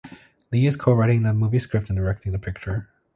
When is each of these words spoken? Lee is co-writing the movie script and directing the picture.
Lee 0.51 0.65
is 0.65 0.77
co-writing 0.77 1.21
the 1.21 1.31
movie 1.31 1.59
script 1.59 1.91
and 1.91 1.95
directing 1.97 2.31
the 2.31 2.39
picture. 2.39 2.89